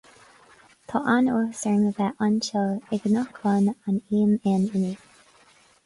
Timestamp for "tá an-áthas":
0.93-1.61